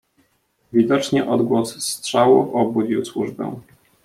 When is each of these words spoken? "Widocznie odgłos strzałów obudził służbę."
"Widocznie 0.73 1.29
odgłos 1.29 1.83
strzałów 1.83 2.55
obudził 2.55 3.05
służbę." 3.05 3.55